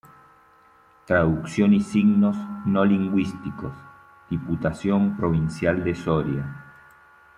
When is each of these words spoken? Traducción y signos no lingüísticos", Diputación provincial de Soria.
Traducción 1.05 1.75
y 1.75 1.81
signos 1.81 2.35
no 2.65 2.83
lingüísticos", 2.85 3.71
Diputación 4.31 5.15
provincial 5.15 5.83
de 5.83 5.93
Soria. 5.93 6.63